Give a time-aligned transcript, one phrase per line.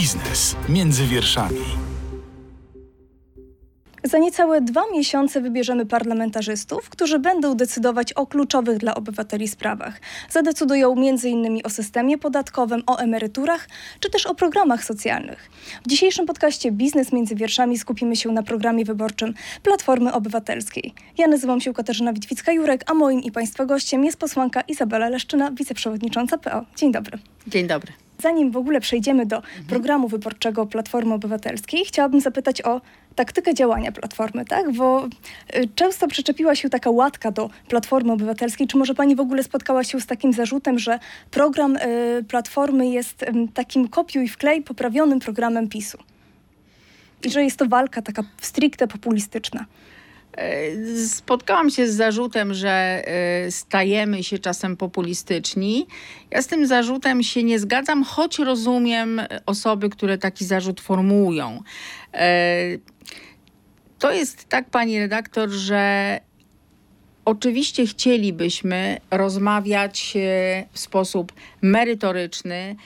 [0.00, 1.60] Biznes między wierszami.
[4.04, 10.00] Za niecałe dwa miesiące wybierzemy parlamentarzystów, którzy będą decydować o kluczowych dla obywateli sprawach.
[10.30, 11.60] Zadecydują m.in.
[11.64, 13.68] o systemie podatkowym, o emeryturach
[14.00, 15.50] czy też o programach socjalnych.
[15.84, 20.94] W dzisiejszym podcaście Biznes między wierszami skupimy się na programie wyborczym Platformy Obywatelskiej.
[21.18, 26.38] Ja nazywam się Katarzyna Witwicka-Jurek, a moim i Państwa gościem jest posłanka Izabela Leszczyna, wiceprzewodnicząca
[26.38, 26.64] PO.
[26.76, 27.18] Dzień dobry.
[27.46, 27.92] Dzień dobry.
[28.22, 32.80] Zanim w ogóle przejdziemy do programu wyborczego Platformy Obywatelskiej, chciałabym zapytać o
[33.14, 34.72] taktykę działania Platformy, tak?
[34.72, 38.66] Bo y, często przyczepiła się taka łatka do Platformy Obywatelskiej.
[38.66, 40.98] Czy może pani w ogóle spotkała się z takim zarzutem, że
[41.30, 45.98] program y, Platformy jest takim kopiuj wklej poprawionym programem PiSu?
[47.24, 49.64] I że jest to walka taka stricte populistyczna.
[50.36, 55.86] E, spotkałam się z zarzutem, że e, stajemy się czasem populistyczni.
[56.30, 61.62] Ja z tym zarzutem się nie zgadzam, choć rozumiem osoby, które taki zarzut formułują.
[62.14, 62.58] E,
[63.98, 66.20] to jest tak, pani redaktor, że
[67.24, 70.14] oczywiście chcielibyśmy rozmawiać
[70.72, 72.76] w sposób merytoryczny,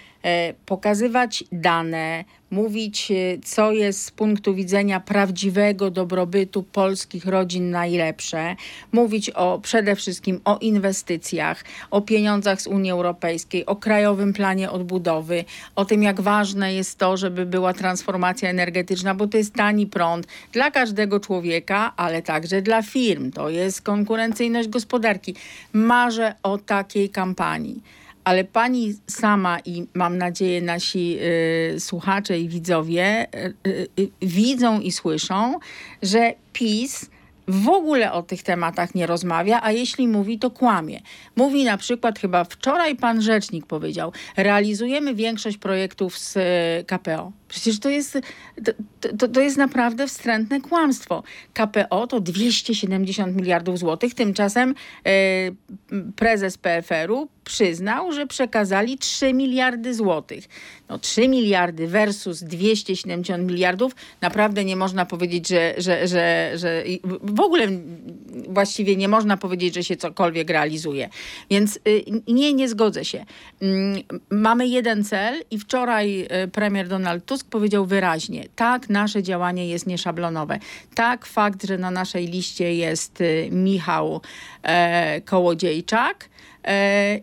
[0.66, 2.24] pokazywać dane,
[2.54, 8.56] mówić, e, co jest z punktu widzenia prawdziwego dobrobytu polskich rodzin najlepsze,
[8.92, 15.44] mówić o przede wszystkim o inwestycjach, o pieniądzach z Unii Europejskiej, o krajowym planie odbudowy,
[15.76, 20.26] o tym, jak ważne jest to, żeby była transformacja energetyczna, bo to jest tani prąd
[20.52, 23.30] dla każdego człowieka, ale także dla firm.
[23.32, 25.34] To jest konkurencyjność gospodarki.
[25.72, 31.18] Marzę o takiej kampanii ale pani sama i mam nadzieję nasi
[31.76, 35.58] y, słuchacze i widzowie y, y, y widzą i słyszą,
[36.02, 37.10] że PiS
[37.48, 41.00] w ogóle o tych tematach nie rozmawia, a jeśli mówi, to kłamie.
[41.36, 47.32] Mówi na przykład, chyba wczoraj pan rzecznik powiedział, realizujemy większość projektów z y, KPO.
[47.54, 48.18] Przecież to jest,
[49.00, 51.22] to, to, to, jest naprawdę wstrętne kłamstwo.
[51.52, 54.74] KPO to 270 miliardów złotych, tymczasem
[55.06, 55.10] e,
[56.16, 60.48] prezes PFR-u przyznał, że przekazali 3 miliardy złotych.
[60.88, 66.84] No 3 miliardy versus 270 miliardów, naprawdę nie można powiedzieć, że, że, że, że
[67.22, 67.68] w ogóle
[68.48, 71.08] właściwie nie można powiedzieć, że się cokolwiek realizuje.
[71.50, 73.24] Więc y, nie, nie zgodzę się.
[73.60, 79.22] Mm, mamy jeden cel i wczoraj y, premier Donald Tusk Tusk powiedział wyraźnie, tak, nasze
[79.22, 80.58] działanie jest nieszablonowe.
[80.94, 84.20] Tak, fakt, że na naszej liście jest y, Michał
[84.62, 86.28] e, Kołodziejczak,
[86.66, 87.20] e,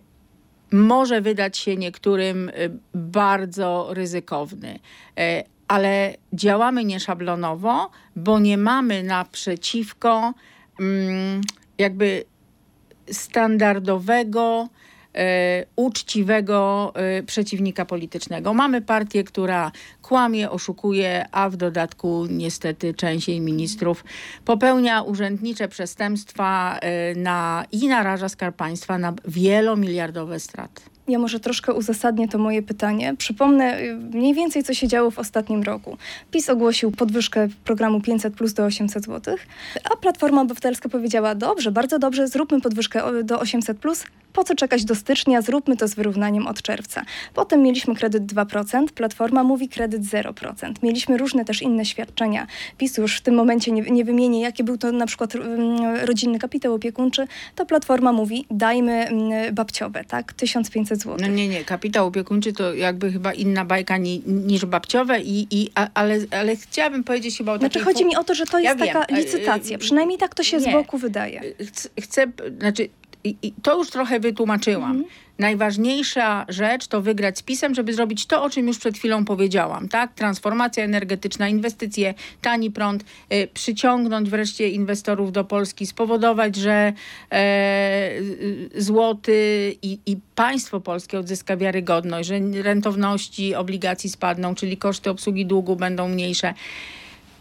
[0.72, 2.54] może wydać się niektórym y,
[2.94, 4.80] bardzo ryzykowny.
[5.18, 10.34] E, ale działamy nieszablonowo, bo nie mamy naprzeciwko
[10.80, 11.42] mm,
[11.78, 12.24] jakby
[13.12, 14.70] standardowego
[15.76, 18.54] uczciwego e, przeciwnika politycznego.
[18.54, 24.04] Mamy partię, która kłamie, oszukuje, a w dodatku niestety część jej ministrów
[24.46, 30.82] popełnia urzędnicze przestępstwa e, na, i naraża Skarb Państwa na wielomiliardowe straty.
[31.08, 33.16] Ja może troszkę uzasadnię to moje pytanie.
[33.18, 35.98] Przypomnę y, mniej więcej, co się działo w ostatnim roku.
[36.32, 39.36] PiS ogłosił podwyżkę programu 500 plus do 800 zł,
[39.84, 44.04] a Platforma Obywatelska powiedziała: Dobrze, bardzo dobrze, zróbmy podwyżkę do 800 plus.
[44.34, 45.42] Po co czekać do stycznia?
[45.42, 47.04] Zróbmy to z wyrównaniem od czerwca.
[47.34, 50.74] Potem mieliśmy kredyt 2%, Platforma mówi kredyt 0%.
[50.84, 52.48] Mieliśmy różne też inne świadczenia.
[52.78, 56.40] PiS już w tym momencie nie, nie wymienię, jakie był to na przykład um, rodzinny
[56.40, 57.28] kapitał opiekuńczy.
[57.56, 60.34] To Platforma mówi, dajmy um, babciowe, tak?
[60.34, 61.18] 1500 zł.
[61.22, 65.70] No nie, nie, kapitał opiekuńczy to jakby chyba inna bajka ni, niż babciowe, i, i,
[65.76, 68.80] a, ale, ale chciałabym powiedzieć chyba o Znaczy chodzi mi o to, że to jest
[68.80, 69.18] ja taka wiem.
[69.18, 70.64] licytacja, przynajmniej tak to się nie.
[70.64, 71.42] z boku wydaje.
[72.02, 72.26] Chcę,
[72.60, 72.90] znaczy
[73.24, 74.92] i, i to już trochę wytłumaczyłam.
[74.92, 75.10] Mhm.
[75.40, 79.90] Najważniejsza rzecz to wygrać z PiSem, żeby zrobić to, o czym już przed chwilą powiedziałam.
[79.90, 80.14] Tak?
[80.14, 86.94] Transformacja energetyczna, inwestycje, tani prąd, y, przyciągnąć wreszcie inwestorów do Polski, spowodować, że
[87.32, 88.12] e,
[88.76, 95.76] złoty i, i państwo polskie odzyska wiarygodność, że rentowności obligacji spadną, czyli koszty obsługi długu
[95.76, 96.54] będą mniejsze.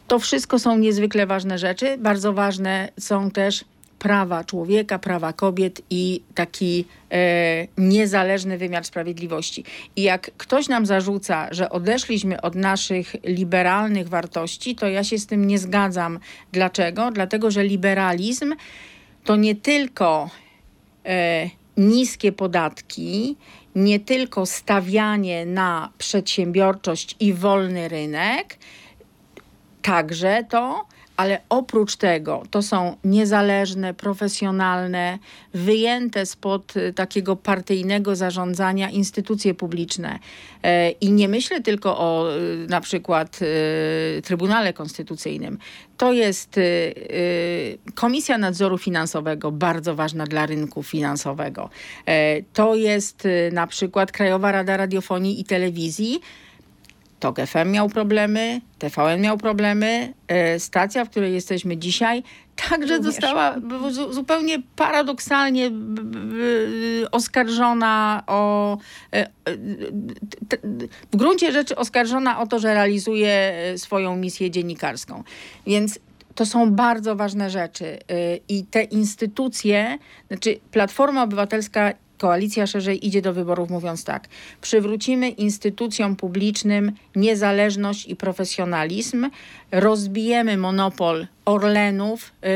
[0.09, 1.99] To wszystko są niezwykle ważne rzeczy.
[1.99, 3.65] Bardzo ważne są też
[4.01, 9.65] prawa człowieka, prawa kobiet i taki e, niezależny wymiar sprawiedliwości.
[9.97, 15.27] I jak ktoś nam zarzuca, że odeszliśmy od naszych liberalnych wartości, to ja się z
[15.27, 16.19] tym nie zgadzam.
[16.53, 17.11] Dlaczego?
[17.11, 18.55] Dlatego, że liberalizm
[19.25, 20.31] to nie tylko
[21.07, 23.37] e, niskie podatki,
[23.75, 28.59] nie tylko stawianie na przedsiębiorczość i wolny rynek,
[29.83, 30.87] także to,
[31.21, 35.19] ale oprócz tego to są niezależne, profesjonalne,
[35.55, 40.19] wyjęte spod y, takiego partyjnego zarządzania instytucje publiczne.
[40.63, 43.41] E, I nie myślę tylko o y, na przykład
[44.25, 45.59] Trybunale Konstytucyjnym.
[45.97, 46.61] To jest
[47.95, 51.71] Komisja Nadzoru Finansowego, bardzo ważna dla rynku finansowego.
[52.07, 56.21] E, to jest na przykład Krajowa Rada Radiofonii i Telewizji,
[57.21, 62.23] TOK FM miał problemy, TVN miał problemy, e, stacja, w której jesteśmy dzisiaj,
[62.69, 63.15] także Również.
[63.15, 63.55] została
[64.11, 65.71] zupełnie paradoksalnie
[67.13, 68.79] oskarżona o.
[69.13, 69.31] E, e,
[71.13, 75.25] w gruncie rzeczy oskarżona o to, że realizuje swoją misję dziennikarską.
[75.67, 75.99] Więc
[76.35, 77.99] to są bardzo ważne rzeczy.
[78.49, 84.29] I te instytucje, znaczy Platforma Obywatelska koalicja szerzej idzie do wyborów mówiąc tak:
[84.61, 89.31] przywrócimy instytucjom publicznym niezależność i profesjonalizm,
[89.73, 92.49] rozbijemy monopol Orlenów, yy,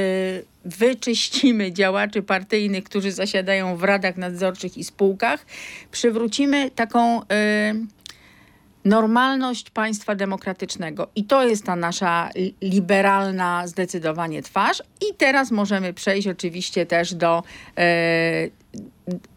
[0.65, 5.47] wyczyścimy działaczy partyjnych, którzy zasiadają w radach nadzorczych i spółkach,
[5.91, 7.19] przywrócimy taką.
[7.19, 7.87] Yy,
[8.85, 11.09] normalność państwa demokratycznego.
[11.17, 12.31] I to jest ta nasza
[12.63, 14.83] liberalna zdecydowanie twarz.
[15.11, 17.43] I teraz możemy przejść oczywiście też do
[17.77, 18.49] e,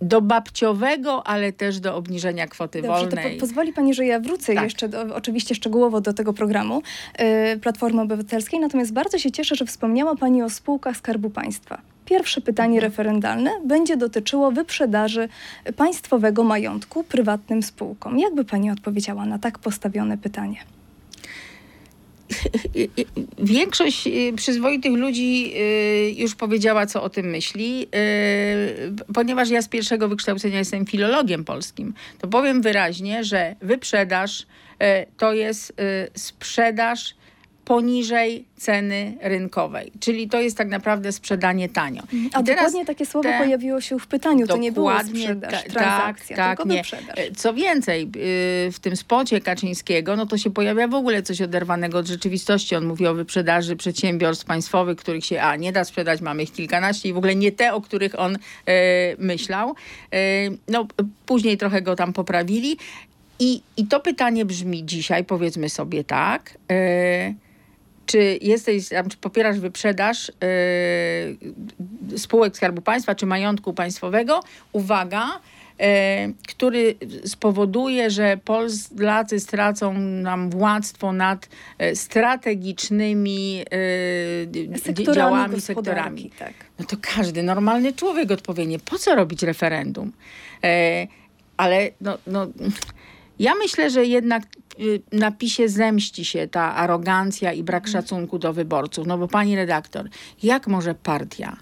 [0.02, 3.34] do babciowego, ale też do obniżenia kwoty Dobrze, wolnej.
[3.34, 4.64] Po pozwoli Pani, że ja wrócę tak.
[4.64, 6.82] jeszcze do, oczywiście szczegółowo do tego programu
[7.20, 11.82] yy, Platformy Obywatelskiej, natomiast bardzo się cieszę, że wspomniała Pani o spółkach Skarbu Państwa.
[12.06, 12.92] Pierwsze pytanie mhm.
[12.92, 15.30] referendalne będzie dotyczyło wyprzedaży
[15.76, 18.20] państwowego majątku prywatnym spółkom.
[18.20, 20.58] Jak by Pani odpowiedziała na tak postawione pytanie?
[23.40, 27.88] Większość y, przyzwoitych ludzi y, już powiedziała, co o tym myśli.
[27.96, 34.46] Y, ponieważ ja z pierwszego wykształcenia jestem filologiem polskim, to powiem wyraźnie, że wyprzedaż
[35.18, 35.74] to jest
[36.16, 37.16] sprzedaż
[37.68, 39.92] poniżej ceny rynkowej.
[40.00, 42.02] Czyli to jest tak naprawdę sprzedanie tanio.
[42.02, 42.30] Mhm.
[42.34, 43.38] A dokładnie takie słowo te...
[43.38, 44.48] pojawiło się w pytaniu.
[44.48, 46.78] To nie było sprzedaż, ta, transakcja, tak, tylko nie.
[46.78, 47.20] wyprzedaż.
[47.20, 51.42] E, co więcej, y, w tym spocie Kaczyńskiego, no to się pojawia w ogóle coś
[51.42, 52.76] oderwanego od rzeczywistości.
[52.76, 57.10] On mówi o wyprzedaży przedsiębiorstw państwowych, których się a nie da sprzedać, mamy ich kilkanaście
[57.10, 59.76] i w ogóle nie te, o których on e, myślał.
[60.14, 60.18] E,
[60.68, 60.88] no,
[61.26, 62.78] później trochę go tam poprawili.
[63.40, 66.58] I, I to pytanie brzmi dzisiaj, powiedzmy sobie tak,
[68.08, 70.32] czy jesteś, czy popierasz wyprzedaż
[72.12, 74.40] yy, spółek Skarbu Państwa czy majątku państwowego,
[74.72, 75.40] uwaga,
[75.80, 75.86] yy,
[76.48, 76.96] który
[77.26, 81.50] spowoduje, że Polacy stracą nam władztwo nad
[81.80, 83.64] yy, strategicznymi
[84.84, 86.32] sektorami działami, sektorami.
[86.40, 86.54] Tak.
[86.80, 90.12] No to każdy normalny człowiek odpowie, po co robić referendum?
[91.58, 92.48] ale no, no,
[93.40, 94.44] ja myślę, że jednak
[95.12, 99.08] na PiSie zemści się ta arogancja i brak szacunku do wyborców.
[99.08, 100.10] No bo pani redaktor,
[100.44, 101.58] jak może partia,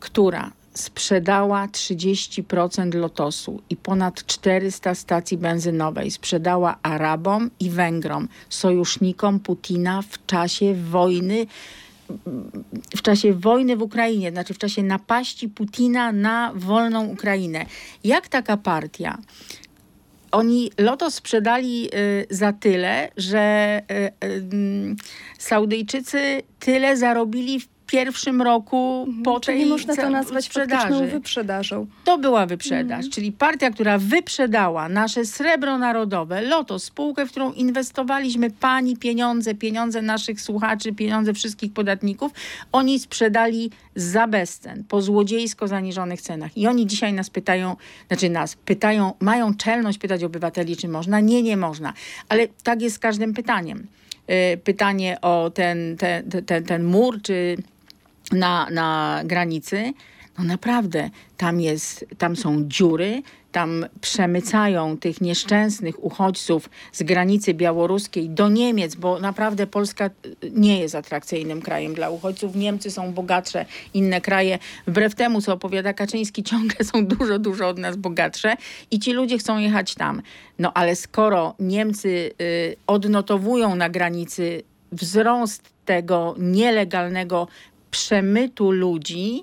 [0.00, 10.02] która sprzedała 30% lotosu i ponad 400 stacji benzynowej sprzedała Arabom i Węgrom, sojusznikom Putina
[10.02, 11.46] w czasie wojny
[12.96, 17.66] w czasie wojny w Ukrainie, znaczy w czasie napaści Putina na wolną Ukrainę.
[18.04, 19.18] Jak taka partia
[20.32, 23.82] oni loto sprzedali y, za tyle, że
[24.22, 24.96] y, y,
[25.38, 29.22] Saudyjczycy tyle zarobili w pierwszym roku mhm.
[29.22, 31.06] po czyli tej można to nazwać sprzedaży.
[31.06, 31.86] wyprzedażą.
[32.04, 33.10] To była wyprzedaż, mhm.
[33.10, 40.02] czyli partia, która wyprzedała nasze srebro narodowe, Loto, spółkę, w którą inwestowaliśmy pani pieniądze, pieniądze
[40.02, 42.32] naszych słuchaczy, pieniądze wszystkich podatników,
[42.72, 46.56] oni sprzedali za bezcen, po złodziejsko zaniżonych cenach.
[46.56, 47.76] I oni dzisiaj nas pytają,
[48.08, 51.20] znaczy nas pytają, mają czelność pytać obywateli, czy można.
[51.20, 51.92] Nie, nie można.
[52.28, 53.86] Ale tak jest z każdym pytaniem
[54.30, 57.56] y, pytanie o ten, ten, ten, ten mur, czy
[58.32, 59.92] na, na granicy,
[60.38, 63.22] no naprawdę, tam, jest, tam są dziury,
[63.52, 70.10] tam przemycają tych nieszczęsnych uchodźców z granicy białoruskiej do Niemiec, bo naprawdę Polska
[70.50, 72.56] nie jest atrakcyjnym krajem dla uchodźców.
[72.56, 77.78] Niemcy są bogatsze, inne kraje, wbrew temu, co opowiada Kaczyński, ciągle są dużo, dużo od
[77.78, 78.56] nas bogatsze
[78.90, 80.22] i ci ludzie chcą jechać tam.
[80.58, 84.62] No ale skoro Niemcy y, odnotowują na granicy
[84.92, 87.48] wzrost tego nielegalnego
[87.92, 89.40] przemytu ludzi,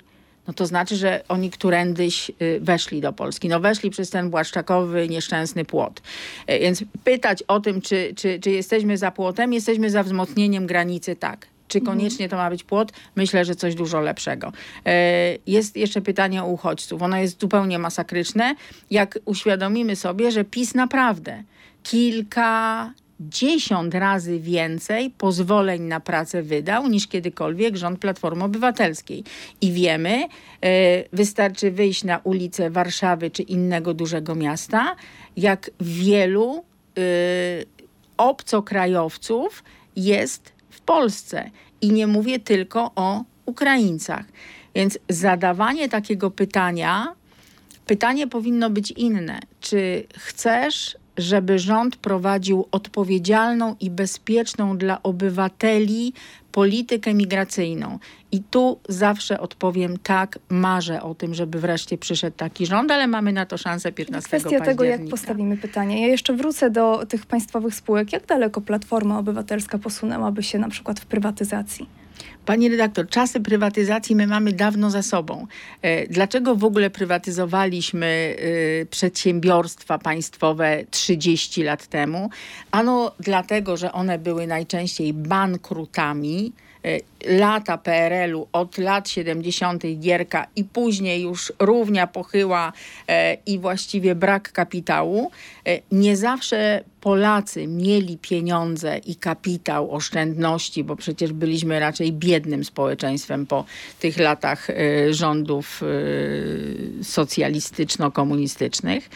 [0.48, 3.50] no to znaczy, że oni którędyś y, weszli do Polski.
[3.50, 6.01] No weszli przez ten błaszczakowy, nieszczęsny płot.
[6.48, 11.15] E, więc pytać o tym, czy, czy, czy jesteśmy za płotem, jesteśmy za wzmocnieniem granicy,
[11.15, 11.48] tak.
[11.68, 11.98] Czy mhm.
[11.98, 12.91] koniecznie to ma być płot?
[13.15, 14.51] Myślę, że coś dużo lepszego.
[14.86, 17.01] E, jest jeszcze pytanie o uchodźców.
[17.01, 18.56] Ono jest zupełnie masakryczne.
[18.91, 21.44] Jak uświadomimy sobie, że PiS naprawdę
[21.84, 29.23] kilka dziesiąt razy więcej pozwoleń na pracę wydał niż kiedykolwiek rząd Platformy Obywatelskiej.
[29.61, 30.27] I wiemy,
[31.13, 34.95] wystarczy wyjść na ulicę Warszawy czy innego dużego miasta,
[35.38, 36.63] jak wielu
[38.17, 39.63] obcokrajowców
[39.95, 41.51] jest w Polsce.
[41.81, 44.25] I nie mówię tylko o Ukraińcach.
[44.75, 47.15] Więc zadawanie takiego pytania,
[47.85, 49.39] pytanie powinno być inne.
[49.61, 56.13] Czy chcesz, żeby rząd prowadził odpowiedzialną i bezpieczną dla obywateli
[56.51, 57.99] politykę migracyjną?
[58.31, 63.33] I tu zawsze odpowiem tak, marzę o tym, żeby wreszcie przyszedł taki rząd, ale mamy
[63.33, 66.01] na to szansę 15 Kwestia tego, jak postawimy pytanie.
[66.01, 68.13] Ja jeszcze wrócę do tych państwowych spółek.
[68.13, 71.99] Jak daleko Platforma Obywatelska posunęłaby się na przykład w prywatyzacji?
[72.45, 75.47] Pani redaktor, czasy prywatyzacji my mamy dawno za sobą.
[75.81, 78.35] E, dlaczego w ogóle prywatyzowaliśmy
[78.81, 82.29] e, przedsiębiorstwa państwowe 30 lat temu?
[82.71, 86.53] Ano dlatego, że one były najczęściej bankrutami,
[87.25, 89.83] lata PRL-u, od lat 70.
[90.00, 92.74] Gierka i później już równia pochyła
[93.07, 95.31] e, i właściwie brak kapitału.
[95.65, 103.45] E, nie zawsze Polacy mieli pieniądze i kapitał, oszczędności, bo przecież byliśmy raczej biednym społeczeństwem
[103.45, 103.65] po
[104.00, 104.67] tych latach
[105.09, 105.81] rządów
[107.01, 109.09] socjalistyczno-komunistycznych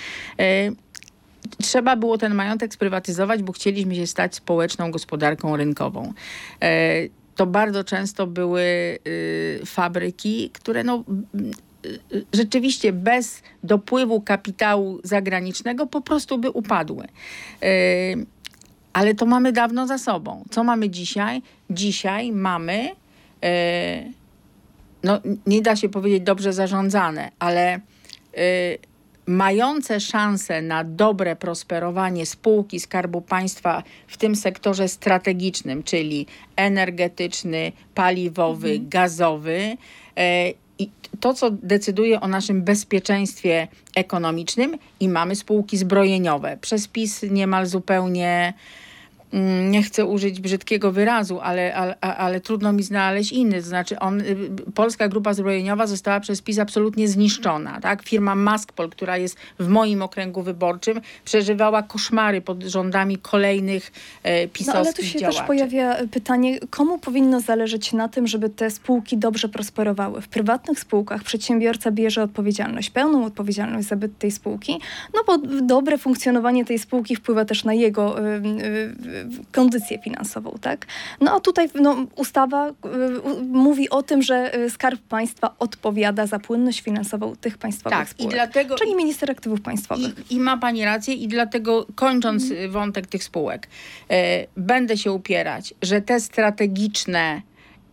[1.61, 6.13] trzeba było ten majątek sprywatyzować, bo chcieliśmy się stać społeczną gospodarką rynkową
[7.35, 8.61] to bardzo często były
[9.07, 11.03] y, fabryki, które no,
[11.85, 17.07] y, y, rzeczywiście bez dopływu kapitału zagranicznego po prostu by upadły.
[18.93, 20.43] Ale to mamy dawno za sobą.
[20.49, 21.41] Co mamy dzisiaj?
[21.69, 22.89] Dzisiaj mamy,
[25.03, 27.79] no nie da się powiedzieć dobrze zarządzane, ale
[29.25, 36.25] mające szanse na dobre prosperowanie spółki Skarbu Państwa w tym sektorze strategicznym, czyli
[36.55, 38.89] energetyczny, paliwowy, mhm.
[38.89, 39.77] gazowy.
[40.17, 40.49] E,
[40.79, 40.89] I
[41.19, 46.57] to, co decyduje o naszym bezpieczeństwie ekonomicznym, i mamy spółki zbrojeniowe.
[46.61, 48.53] Przez PiS niemal zupełnie
[49.69, 53.61] nie chcę użyć brzydkiego wyrazu, ale, ale, ale, trudno mi znaleźć inny.
[53.61, 54.35] To znaczy on, y,
[54.75, 57.81] Polska Grupa Zbrojeniowa została przez PiS absolutnie zniszczona.
[57.81, 58.03] Tak?
[58.03, 63.91] Firma Maskpol, która jest w moim okręgu wyborczym, przeżywała koszmary pod rządami kolejnych
[64.23, 65.37] e, pisowskich No ale tu się działaczy.
[65.37, 70.21] też pojawia pytanie, komu powinno zależeć na tym, żeby te spółki dobrze prosperowały?
[70.21, 74.79] W prywatnych spółkach przedsiębiorca bierze odpowiedzialność, pełną odpowiedzialność za byt tej spółki,
[75.13, 80.85] no bo dobre funkcjonowanie tej spółki wpływa też na jego y, y, kondycję finansową, tak?
[81.21, 82.73] No a tutaj no, ustawa y,
[83.43, 88.31] mówi o tym, że y, Skarb Państwa odpowiada za płynność finansową tych państwowych tak, spółek,
[88.31, 90.31] i dlatego, czyli minister aktywów państwowych.
[90.31, 92.71] I, I, ma pani rację i dlatego kończąc mhm.
[92.71, 93.67] wątek tych spółek,
[94.57, 97.41] będę się upierać, że te strategiczne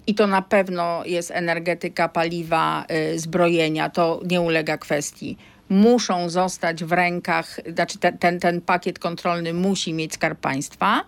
[0.06, 2.84] i to na pewno jest energetyka, paliwa,
[3.14, 5.36] y, zbrojenia, to nie ulega kwestii
[5.70, 11.04] muszą zostać w rękach, znaczy ten, ten, ten pakiet kontrolny musi mieć Skarb Państwa.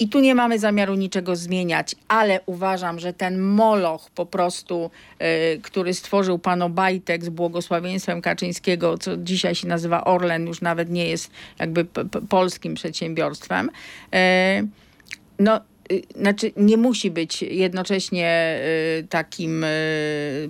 [0.00, 4.90] I tu nie mamy zamiaru niczego zmieniać, ale uważam, że ten moloch po prostu,
[5.22, 10.90] y, który stworzył pan Obajtek z błogosławieństwem Kaczyńskiego, co dzisiaj się nazywa Orlen, już nawet
[10.90, 11.86] nie jest jakby
[12.28, 13.70] polskim przedsiębiorstwem.
[14.14, 14.68] Y,
[15.38, 15.60] no
[16.16, 18.58] znaczy nie musi być jednocześnie
[19.00, 20.48] y, takim y,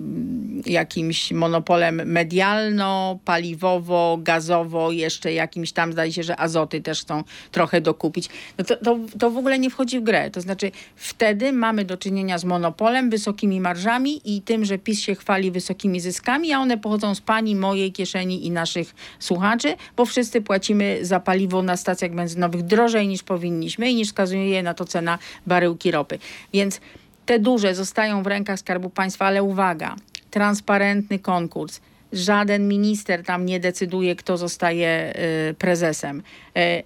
[0.65, 7.81] jakimś monopolem medialno, paliwowo, gazowo, jeszcze jakimś tam, zdaje się, że azoty też chcą trochę
[7.81, 8.29] dokupić.
[8.57, 10.31] No to, to, to w ogóle nie wchodzi w grę.
[10.31, 15.15] To znaczy wtedy mamy do czynienia z monopolem, wysokimi marżami i tym, że PiS się
[15.15, 20.41] chwali wysokimi zyskami, a one pochodzą z pani, mojej kieszeni i naszych słuchaczy, bo wszyscy
[20.41, 25.19] płacimy za paliwo na stacjach benzynowych drożej niż powinniśmy i niż wskazuje na to cena
[25.47, 26.19] baryłki ropy.
[26.53, 26.81] Więc
[27.25, 29.95] te duże zostają w rękach Skarbu Państwa, ale uwaga,
[30.31, 31.81] transparentny konkurs.
[32.13, 35.13] Żaden minister tam nie decyduje, kto zostaje
[35.49, 36.23] y, prezesem.
[36.57, 36.83] Y,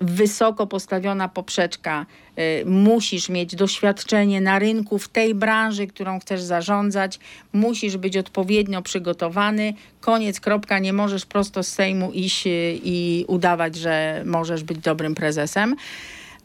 [0.00, 2.06] wysoko postawiona poprzeczka.
[2.38, 7.18] Y, musisz mieć doświadczenie na rynku w tej branży, którą chcesz zarządzać.
[7.52, 9.74] Musisz być odpowiednio przygotowany.
[10.00, 10.78] Koniec, kropka.
[10.78, 12.42] Nie możesz prosto z Sejmu iść
[12.84, 15.76] i udawać, że możesz być dobrym prezesem.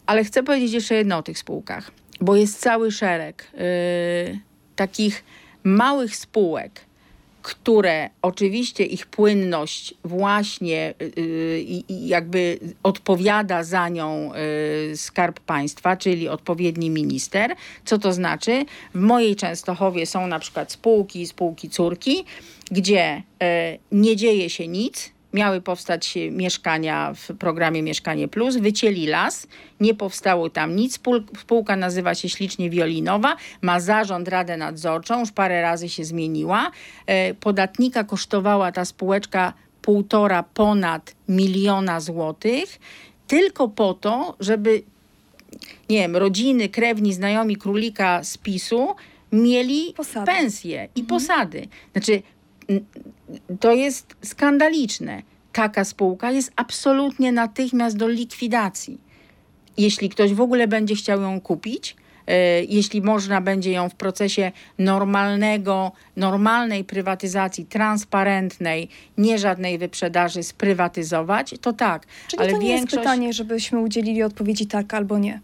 [0.06, 1.92] Ale chcę powiedzieć jeszcze jedno o tych spółkach,
[2.22, 4.40] bo jest cały szereg yy,
[4.76, 5.24] takich
[5.64, 6.82] małych spółek,
[7.42, 14.32] które oczywiście ich płynność właśnie yy, jakby odpowiada za nią
[14.90, 17.56] yy, Skarb Państwa, czyli odpowiedni minister.
[17.86, 18.66] Co to znaczy?
[18.96, 22.26] W mojej Częstochowie są na przykład spółki, spółki córki,
[22.72, 23.48] gdzie yy,
[23.92, 29.48] nie dzieje się nic, miały powstać mieszkania w programie Mieszkanie Plus, wycięli las,
[29.80, 31.00] nie powstało tam nic.
[31.40, 36.72] Spółka nazywa się ślicznie Wiolinowa, ma zarząd, radę nadzorczą, już parę razy się zmieniła.
[37.06, 42.80] E, podatnika kosztowała ta spółeczka półtora ponad miliona złotych,
[43.28, 44.84] tylko po to, żeby
[45.90, 48.96] nie wiem, rodziny, krewni, znajomi królika z PiSu
[49.32, 50.26] mieli posady.
[50.26, 51.08] pensje i mhm.
[51.08, 51.68] posady.
[51.92, 52.22] Znaczy,
[53.60, 55.22] to jest skandaliczne.
[55.54, 58.98] Taka spółka jest absolutnie natychmiast do likwidacji.
[59.78, 61.96] Jeśli ktoś w ogóle będzie chciał ją kupić,
[62.28, 71.56] e, jeśli można będzie ją w procesie normalnego, normalnej prywatyzacji, transparentnej, nie żadnej wyprzedaży sprywatyzować,
[71.62, 72.06] to tak.
[72.28, 72.94] Czyli ale to nie większość...
[72.94, 75.40] jest pytanie, żebyśmy udzielili odpowiedzi tak albo nie.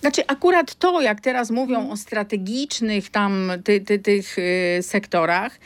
[0.00, 5.58] Znaczy akurat to, jak teraz mówią o strategicznych tam ty, ty, tych y, sektorach,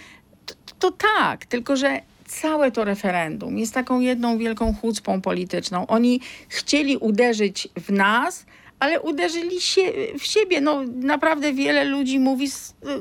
[0.79, 5.87] to, tak, tylko że całe to referendum jest taką jedną wielką chucpą polityczną.
[5.87, 8.47] Oni chcieli uderzyć w nas,
[8.81, 9.83] ale uderzyli się
[10.19, 10.61] w siebie.
[10.61, 12.49] No naprawdę wiele ludzi mówi,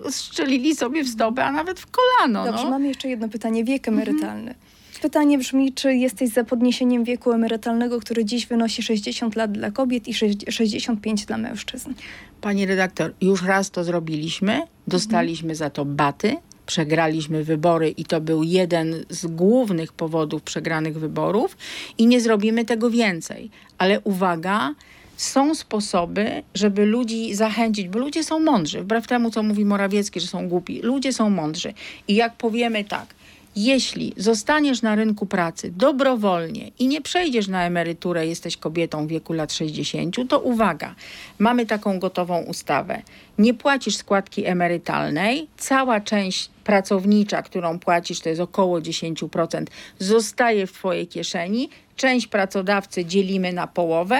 [0.10, 2.46] strzelili sobie w stopę, a nawet w kolano.
[2.46, 2.70] Dobrze, no.
[2.70, 3.64] mamy jeszcze jedno pytanie.
[3.64, 4.52] Wiek emerytalny.
[4.52, 4.56] Mhm.
[5.02, 10.08] Pytanie brzmi, czy jesteś za podniesieniem wieku emerytalnego, który dziś wynosi 60 lat dla kobiet
[10.08, 10.14] i
[10.52, 11.94] 65 dla mężczyzn?
[12.42, 16.36] Pani redaktor, już raz to zrobiliśmy, dostaliśmy za to baty,
[16.68, 21.58] przegraliśmy wybory i to był jeden z głównych powodów przegranych wyborów
[21.98, 23.50] i nie zrobimy tego więcej.
[23.78, 24.74] Ale uwaga,
[25.18, 28.82] są sposoby, żeby ludzi zachęcić, bo ludzie są mądrzy.
[28.82, 30.82] Wbrew temu, co mówi Morawiecki, że są głupi.
[30.82, 31.74] Ludzie są mądrzy.
[32.08, 33.16] I jak powiemy tak,
[33.58, 39.34] jeśli zostaniesz na rynku pracy dobrowolnie i nie przejdziesz na emeryturę, jesteś kobietą w wieku
[39.34, 40.96] lat 60, to uwaga,
[41.40, 43.02] mamy taką gotową ustawę.
[43.38, 49.66] Nie płacisz składki emerytalnej, cała część pracownicza, którą płacisz, to jest około 10%,
[50.00, 54.20] zostaje w Twojej kieszeni, część pracodawcy dzielimy na połowę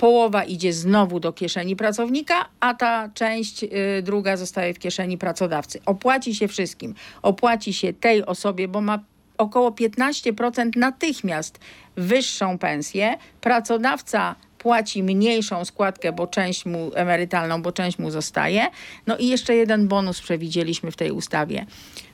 [0.00, 3.68] połowa idzie znowu do kieszeni pracownika, a ta część y,
[4.02, 5.80] druga zostaje w kieszeni pracodawcy.
[5.86, 6.94] Opłaci się wszystkim.
[7.22, 8.98] Opłaci się tej osobie, bo ma
[9.38, 11.58] około 15% natychmiast
[11.96, 13.16] wyższą pensję.
[13.40, 18.66] Pracodawca płaci mniejszą składkę, bo część mu emerytalną, bo część mu zostaje.
[19.06, 21.66] No i jeszcze jeden bonus przewidzieliśmy w tej ustawie.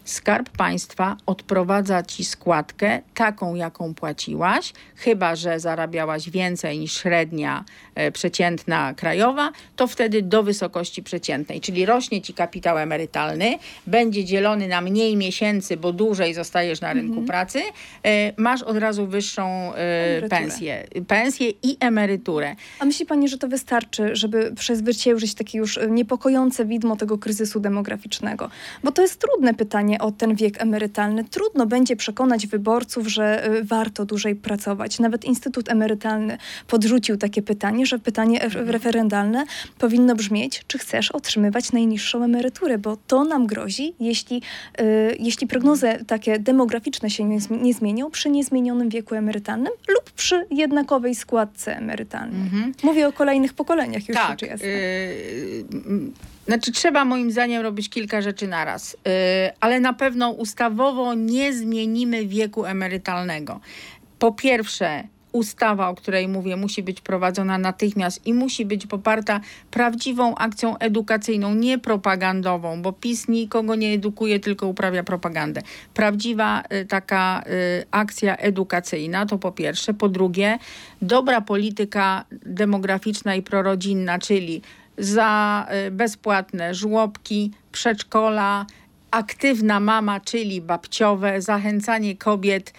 [0.07, 7.65] Skarb Państwa odprowadza ci składkę taką, jaką płaciłaś, chyba że zarabiałaś więcej niż średnia
[7.95, 14.69] e, przeciętna krajowa, to wtedy do wysokości przeciętnej, czyli rośnie ci kapitał emerytalny, będzie dzielony
[14.69, 17.27] na mniej miesięcy, bo dłużej zostajesz na rynku mhm.
[17.27, 17.63] pracy,
[18.05, 22.57] e, masz od razu wyższą e, pensję, pensję i emeryturę.
[22.81, 28.51] A myśli Pani, że to wystarczy, żeby przezwyciężyć takie już niepokojące widmo tego kryzysu demograficznego?
[28.85, 33.65] Bo to jest trudne pytanie o ten wiek emerytalny, trudno będzie przekonać wyborców, że y,
[33.65, 34.99] warto dłużej pracować.
[34.99, 38.71] Nawet Instytut Emerytalny podrzucił takie pytanie, że pytanie mhm.
[38.71, 39.45] referendalne
[39.79, 44.43] powinno brzmieć, czy chcesz otrzymywać najniższą emeryturę, bo to nam grozi, jeśli,
[44.81, 50.47] y, jeśli prognozy takie demograficzne się nie, nie zmienią przy niezmienionym wieku emerytalnym lub przy
[50.51, 52.41] jednakowej składce emerytalnej.
[52.41, 52.73] Mhm.
[52.83, 54.67] Mówię o kolejnych pokoleniach już tak, rzecz jasna.
[54.67, 59.11] Yy, znaczy, trzeba moim zdaniem robić kilka rzeczy naraz, yy,
[59.61, 63.61] ale na pewno ustawowo nie zmienimy wieku emerytalnego.
[64.19, 65.05] Po pierwsze,
[65.37, 71.55] ustawa, o której mówię, musi być prowadzona natychmiast i musi być poparta prawdziwą akcją edukacyjną,
[71.55, 75.63] nie propagandową, bo PiS nikogo nie edukuje, tylko uprawia propagandę.
[75.95, 79.95] Prawdziwa y, taka y, akcja edukacyjna, to po pierwsze.
[79.95, 80.59] Po drugie,
[81.03, 84.63] dobra polityka demograficzna i prorodzinna, czyli
[84.99, 88.67] za y, bezpłatne żłobki, przedszkola,
[89.11, 92.73] aktywna mama, czyli babciowe, zachęcanie kobiet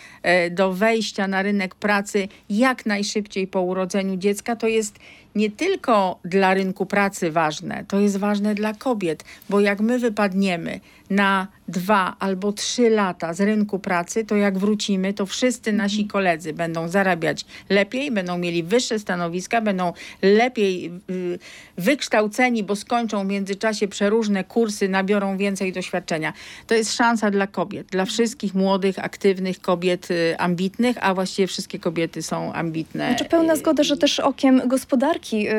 [0.48, 5.00] y, do wejścia na rynek pracy jak najszybciej po urodzeniu dziecka, to jest
[5.36, 10.80] nie tylko dla rynku pracy ważne, to jest ważne dla kobiet, bo jak my wypadniemy
[11.10, 16.10] na dwa albo trzy lata z rynku pracy, to jak wrócimy, to wszyscy nasi mhm.
[16.10, 21.40] koledzy będą zarabiać lepiej, będą mieli wyższe stanowiska, będą lepiej y,
[21.78, 26.34] wykształceni, bo skończą w międzyczasie przeróżne kursy, nabiorą więcej doświadczenia.
[26.68, 31.80] To jest szansa dla kobiet, dla wszystkich młodych, aktywnych kobiet y, ambitnych, a właściwie wszystkie
[31.80, 33.08] kobiety są ambitne.
[33.08, 35.54] Znaczy pełna zgoda, że też okiem gospodarki y,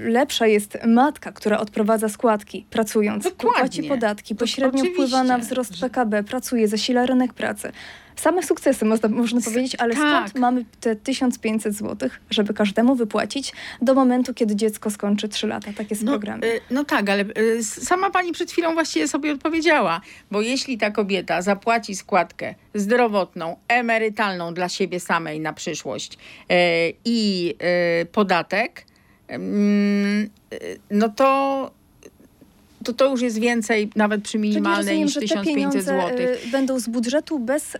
[0.00, 3.60] lepsza jest matka, która odprowadza składki pracując, Dokładnie.
[3.60, 7.72] płaci podatki, pośrednio wpływa na wzrost PKB, pracuje, zasila rynek pracy.
[8.16, 10.28] Same sukcesy, można, można powiedzieć, ale Tak.
[10.28, 13.52] skąd mamy te 1500 zł, żeby każdemu wypłacić
[13.82, 15.72] do momentu, kiedy dziecko skończy 3 lata?
[15.76, 16.44] Tak jest No, programie.
[16.44, 20.00] y, no tak, ale y, sama pani przed chwilą właściwie sobie odpowiedziała,
[20.30, 26.54] bo jeśli ta kobieta zapłaci składkę zdrowotną, emerytalną dla siebie samej na przyszłość y,
[27.04, 27.54] i
[28.02, 28.84] y, podatek,
[29.30, 30.30] y,
[30.90, 31.70] no to,
[32.88, 36.18] to to już jest więcej nawet przy minimalnej rozumiem, niż że te 1500 pieniądze zł.
[36.18, 37.78] y, będą z budżetu bez y,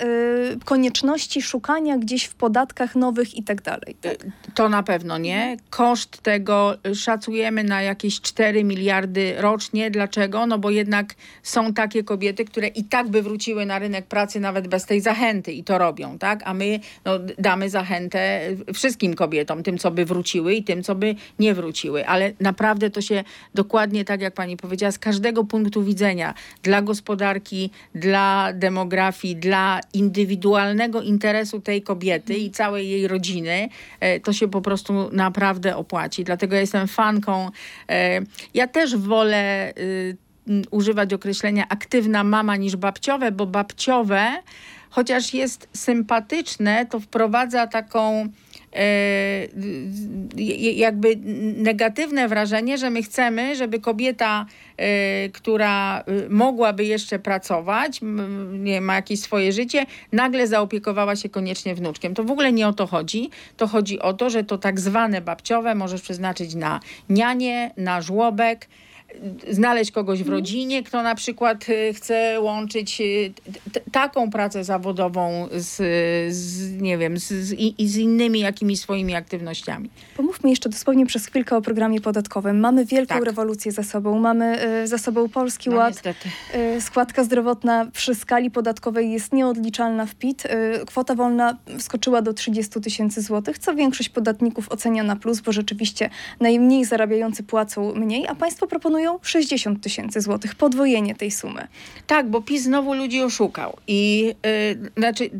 [0.64, 3.96] konieczności szukania gdzieś w podatkach nowych i tak dalej.
[4.00, 4.16] Tak?
[4.54, 5.56] To na pewno nie.
[5.70, 9.90] Koszt tego szacujemy na jakieś 4 miliardy rocznie.
[9.90, 10.46] Dlaczego?
[10.46, 14.68] No bo jednak są takie kobiety, które i tak by wróciły na rynek pracy nawet
[14.68, 16.42] bez tej zachęty i to robią, tak?
[16.44, 18.40] A my no, damy zachętę
[18.74, 22.06] wszystkim kobietom, tym, co by wróciły i tym, co by nie wróciły.
[22.06, 27.70] Ale naprawdę to się dokładnie tak, jak pani powiedziała, z każdego punktu widzenia dla gospodarki,
[27.94, 33.68] dla demografii, dla indywidualnego interesu tej kobiety i całej jej rodziny,
[34.00, 36.24] e, to się po prostu naprawdę opłaci.
[36.24, 37.50] Dlatego ja jestem fanką.
[37.88, 38.20] e,
[38.54, 40.16] Ja też wolę y,
[40.70, 44.42] używać określenia aktywna mama niż babciowe, bo babciowe,
[44.90, 48.28] chociaż jest sympatyczne, to wprowadza taką
[50.74, 51.16] jakby
[51.56, 54.46] negatywne wrażenie, że my chcemy, żeby kobieta,
[55.32, 58.00] która y, mogłaby jeszcze pracować,
[58.52, 62.14] nie ma jakieś swoje życie, nagle zaopiekowała się koniecznie wnuczkiem.
[62.14, 63.30] To w ogóle nie o to chodzi.
[63.56, 68.68] To chodzi o to, że to tak zwane babciowe możesz przeznaczyć na nianie, na żłobek,
[69.50, 73.32] znaleźć kogoś w rodzinie, kto na przykład y, chce łączyć y,
[73.92, 75.76] taką pracę zawodową z,
[76.34, 79.90] z nie wiem, z, z, i, z innymi jakimiś swoimi aktywnościami.
[80.16, 82.60] Pomówmy jeszcze dosłownie przez chwilkę o programie podatkowym.
[82.60, 83.24] Mamy wielką Tak.
[83.24, 84.18] rewolucję za sobą.
[84.18, 86.02] Mamy y, za sobą Polski No Ład.
[86.76, 90.44] Y, Składka zdrowotna przy skali podatkowej jest nieodliczalna w PIT.
[90.46, 95.52] Y, Kwota wolna wskoczyła do 30 tysięcy złotych, co większość podatników ocenia na plus, bo
[95.52, 101.68] rzeczywiście najmniej zarabiający płacą mniej, a państwo proponują 60 tysięcy złotych, podwojenie tej sumy.
[102.06, 103.76] Tak, bo PiS znowu ludzi oszukał.
[103.86, 105.30] I y, znaczy.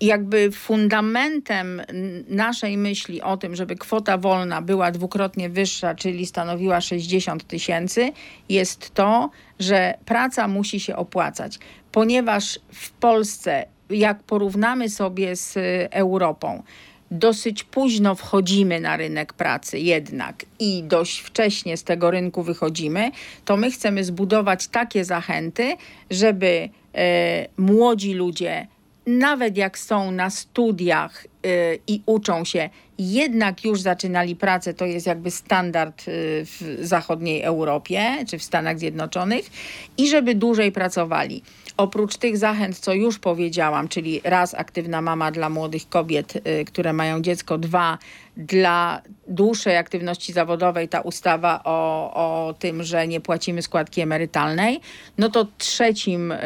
[0.00, 1.82] Jakby fundamentem
[2.28, 8.12] naszej myśli o tym, żeby kwota wolna była dwukrotnie wyższa, czyli stanowiła 60 tysięcy,
[8.48, 11.58] jest to, że praca musi się opłacać,
[11.92, 16.62] ponieważ w Polsce, jak porównamy sobie z y, Europą,
[17.10, 23.10] dosyć późno wchodzimy na rynek pracy jednak i dość wcześnie z tego rynku wychodzimy,
[23.44, 25.76] to my chcemy zbudować takie zachęty,
[26.10, 28.66] żeby e, młodzi ludzie,
[29.06, 31.48] nawet jak są na studiach e,
[31.86, 36.04] i uczą się, jednak już zaczynali pracę, to jest jakby standard e,
[36.44, 39.50] w zachodniej Europie czy w Stanach Zjednoczonych
[39.98, 41.42] i żeby dłużej pracowali.
[41.76, 46.92] Oprócz tych zachęt, co już powiedziałam, czyli raz aktywna mama dla młodych kobiet, y, które
[46.92, 47.98] mają dziecko, dwa
[48.36, 54.80] dla dłuższej aktywności zawodowej ta ustawa o, o tym, że nie płacimy składki emerytalnej,
[55.18, 56.36] no to trzecim y,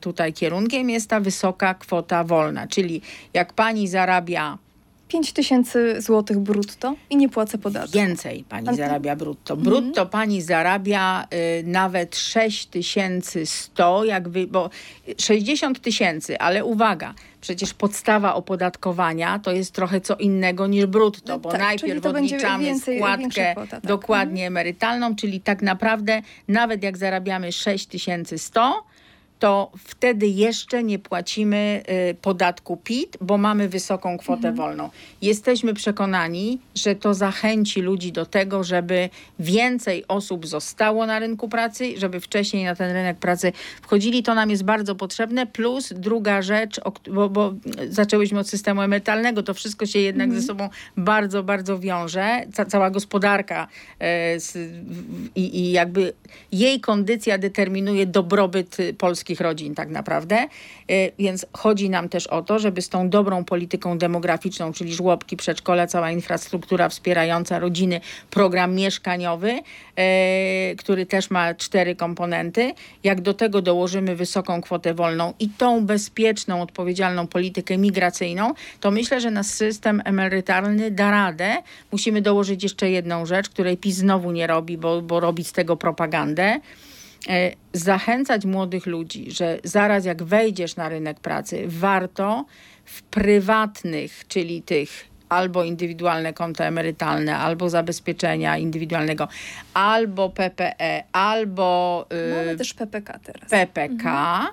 [0.00, 3.02] tutaj kierunkiem jest ta wysoka kwota wolna, czyli
[3.34, 4.58] jak pani zarabia
[5.08, 7.92] 5 tysięcy złotych brutto i nie płacę podatku.
[7.92, 9.56] Więcej pani zarabia brutto.
[9.56, 11.26] Brutto pani zarabia
[11.60, 14.70] y, nawet 6100, jakby, bo
[15.18, 21.38] 60 tysięcy, ale uwaga, przecież podstawa opodatkowania to jest trochę co innego niż brutto, No
[21.38, 23.86] bo tak, najpierw odliczamy więcej- składkę kwota, tak.
[23.86, 28.84] dokładnie emerytalną, czyli tak naprawdę nawet jak zarabiamy 6100,
[29.38, 34.90] to wtedy jeszcze nie płacimy y, podatku PIT, bo mamy wysoką kwotę wolną.
[35.22, 41.98] Jesteśmy przekonani, że to zachęci ludzi do tego, żeby więcej osób zostało na rynku pracy,
[41.98, 44.22] żeby wcześniej na ten rynek pracy wchodzili.
[44.22, 45.46] To nam jest bardzo potrzebne.
[45.46, 47.54] Plus druga rzecz, bo, bo
[47.88, 52.44] zaczęłyśmy od systemu emerytalnego, to wszystko się jednak ze sobą bardzo, bardzo wiąże.
[52.54, 53.68] Ca cała gospodarka
[54.00, 56.12] w- i, i jakby
[56.52, 58.94] jej kondycja determinuje dobrobyt y,
[59.28, 60.36] polskich rodzin tak naprawdę.
[60.36, 60.48] E,
[61.18, 65.86] Więc chodzi nam też o to, żeby z tą dobrą polityką demograficzną, czyli żłobki, przedszkola,
[65.86, 69.60] cała infrastruktura wspierająca rodziny, program mieszkaniowy,
[69.96, 72.74] e, który też ma cztery komponenty.
[73.04, 79.20] Jak do tego dołożymy wysoką kwotę wolną i tą bezpieczną, odpowiedzialną politykę migracyjną, to myślę,
[79.20, 81.56] że nasz system emerytalny da radę.
[81.92, 85.76] Musimy dołożyć jeszcze jedną rzecz, której PiS znowu nie robi, bo, bo robi z tego
[85.76, 86.60] propagandę
[87.72, 92.44] zachęcać młodych ludzi, że zaraz jak wejdziesz na rynek pracy, warto
[92.84, 99.28] w prywatnych, czyli tych albo indywidualne konto emerytalne, albo zabezpieczenia indywidualnego,
[99.74, 103.50] albo PPE, albo y, Mamy też PPK teraz.
[103.50, 104.46] PPK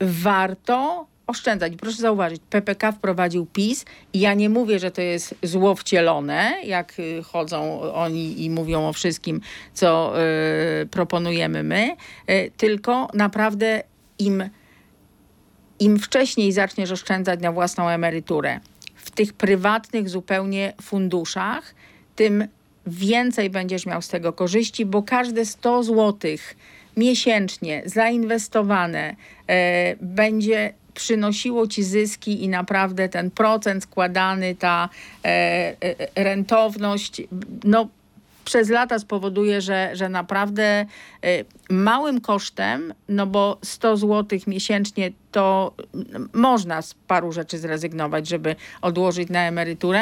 [0.00, 1.72] warto oszczędzać.
[1.76, 6.98] Proszę zauważyć, PPK wprowadził PiS i ja nie mówię, że to jest zło wcielone, jak
[6.98, 9.40] y, chodzą oni i mówią o wszystkim,
[9.74, 10.14] co
[10.82, 11.96] y, proponujemy my,
[12.30, 13.82] y, tylko naprawdę
[14.18, 14.50] im,
[15.80, 18.60] im wcześniej zaczniesz oszczędzać na własną emeryturę
[18.96, 21.74] w tych prywatnych zupełnie funduszach,
[22.16, 22.48] tym
[22.86, 26.56] więcej będziesz miał z tego korzyści, bo każde 100 złotych
[26.96, 34.88] miesięcznie zainwestowane e, będzie przynosiło ci zyski i naprawdę ten procent składany, ta
[35.24, 35.28] e,
[35.80, 37.22] e, rentowność,
[37.64, 37.88] no
[38.44, 40.86] przez lata spowoduje, że, że naprawdę e,
[41.70, 45.72] małym kosztem, no bo 100 zł miesięcznie to
[46.32, 50.00] można z paru rzeczy zrezygnować, żeby odłożyć na emeryturę,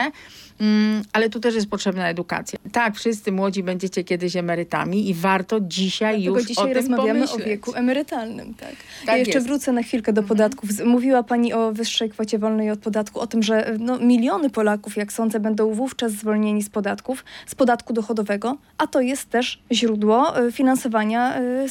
[0.61, 2.59] mm, ale tu też jest potrzebna edukacja.
[2.73, 7.43] Tak, wszyscy młodzi będziecie kiedyś emerytami i warto dzisiaj Dlatego już dzisiaj o rozmawiamy pomyśleć.
[7.43, 8.71] o wieku emerytalnym, tak.
[8.71, 9.47] Tak ja jeszcze jest.
[9.47, 10.71] wrócę na chwilkę do podatków.
[10.73, 14.97] Z- Mówiła Pani o wyższej kwocie wolnej od podatku, o tym, że no, miliony Polaków,
[14.97, 20.41] jak sądzę, będą wówczas zwolnieni z podatków, z podatku dochodowego, a to jest też źródło
[20.47, 21.67] y, finansowania y,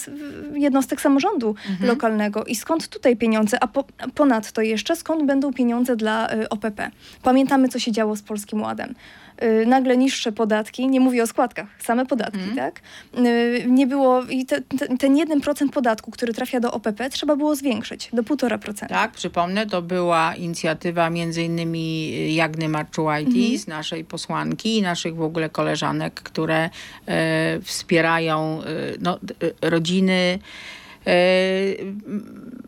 [0.59, 2.43] jednostek samorządu lokalnego.
[2.43, 3.44] I skąd tutaj pieniądze?
[3.59, 3.83] A po,
[4.15, 6.91] ponadto jeszcze, skąd będą pieniądze dla y, OPP?
[7.23, 8.95] Pamiętamy, co się działo z Polskim Ładem.
[9.43, 12.81] Y, Nagle niższe podatki, nie mówię o składkach, same podatki, tak?
[13.17, 17.55] Y, Nie było, i te, te, ten 1% podatku, który trafia do OPP, trzeba było
[17.55, 18.87] zwiększyć do 1,5%.
[18.87, 25.49] Tak, przypomnę, to była inicjatywa między innymi Jagny Marczułajtis, naszej posłanki i naszych w ogóle
[25.49, 26.69] koleżanek, które
[27.07, 28.65] e, wspierają e,
[29.01, 29.19] no,
[29.61, 30.39] rodziny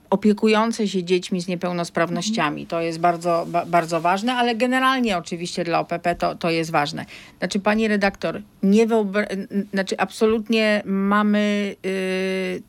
[0.10, 2.68] opiekujące się dziećmi z niepełnosprawnościami.
[2.68, 7.06] To jest bardzo, ba, bardzo ważne, ale generalnie oczywiście dla OPP to, to jest ważne.
[7.40, 12.62] Znaczy, pani redaktor, nie wyobra- znaczy absolutnie mamy y,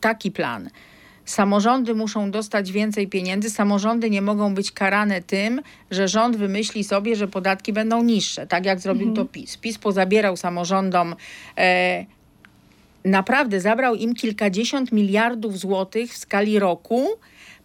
[0.00, 0.70] taki plan.
[1.24, 3.50] Samorządy muszą dostać więcej pieniędzy.
[3.50, 8.66] Samorządy nie mogą być karane tym, że rząd wymyśli sobie, że podatki będą niższe, tak
[8.66, 9.56] jak zrobił to PiS.
[9.56, 11.14] PiS pozabierał samorządom
[11.58, 12.06] e,
[13.04, 17.06] naprawdę zabrał im kilkadziesiąt miliardów złotych w skali roku.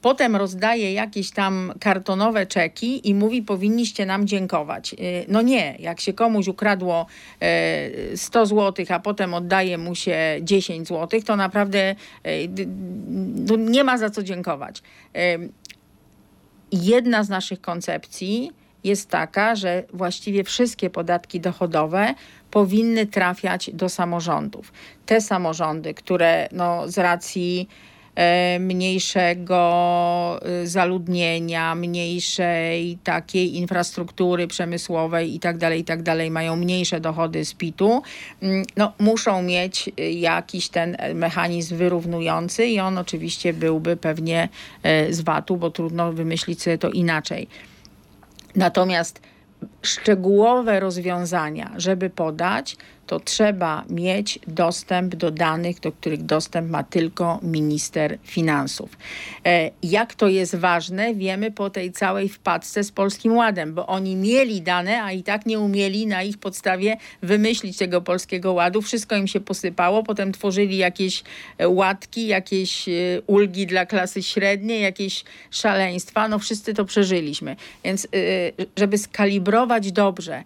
[0.02, 4.94] Potem rozdaje jakieś tam kartonowe czeki i mówi, powinniście nam dziękować.
[4.94, 7.06] Y, No nie, jak się komuś ukradło
[7.42, 11.96] e, 100 złotych, a potem oddaje mu się 10 złotych, to naprawdę
[12.48, 12.66] d-
[13.50, 14.82] no nie ma za co dziękować.
[16.72, 18.52] Jedna z naszych koncepcji
[18.86, 22.14] jest taka, że właściwie wszystkie podatki dochodowe
[22.52, 24.74] powinny trafiać do samorządów.
[25.06, 27.70] Te samorządy, które no, z racji
[28.16, 29.60] e, mniejszego
[30.42, 36.00] e, zaludnienia, mniejszej takiej infrastruktury przemysłowej i tak dalej, tak
[36.32, 38.02] mają mniejsze dochody z PIT-u,
[38.42, 44.50] mm, no, muszą mieć e, jakiś ten mechanizm wyrównujący i on oczywiście byłby pewnie
[45.10, 47.48] z VAT-u, bo trudno wymyślić sobie to inaczej.
[48.56, 49.22] Natomiast
[49.82, 57.40] szczegółowe rozwiązania, żeby podać, to trzeba mieć dostęp do danych, do których dostęp ma tylko
[57.42, 58.98] minister finansów.
[59.46, 64.16] E, Jak to jest ważne, wiemy po tej całej wpadce z Polskim Ładem, bo oni
[64.16, 68.82] mieli dane, a i tak nie umieli na ich podstawie wymyślić tego Polskiego Ładu.
[68.82, 71.24] Wszystko im się posypało, potem tworzyli jakieś
[71.58, 72.92] e, łatki, jakieś e,
[73.28, 76.28] ulgi dla klasy średniej, jakieś szaleństwa.
[76.28, 77.56] No wszyscy to przeżyliśmy.
[77.84, 78.08] Więc
[78.78, 80.44] żeby skalibrować dobrze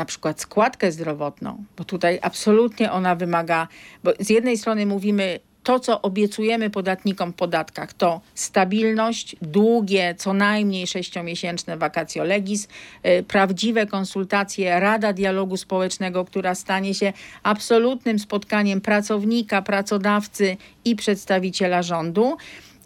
[0.00, 3.68] na przykład składkę zdrowotną, bo tutaj absolutnie ona wymaga,
[4.04, 10.32] bo z jednej strony mówimy, to, co obiecujemy podatnikom w podatkach, to stabilność, długie, co
[10.32, 12.68] najmniej sześciomiesięczne vacatio legis,
[13.06, 21.82] y, prawdziwe konsultacje, Rada Dialogu Społecznego, która stanie się absolutnym spotkaniem pracownika, pracodawcy i przedstawiciela
[21.82, 22.36] rządu